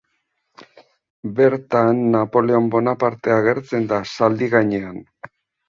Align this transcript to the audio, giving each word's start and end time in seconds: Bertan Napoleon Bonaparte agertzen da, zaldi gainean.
Bertan 1.39 2.01
Napoleon 2.17 2.71
Bonaparte 2.77 3.37
agertzen 3.39 3.89
da, 3.95 4.03
zaldi 4.17 4.51
gainean. 4.59 5.03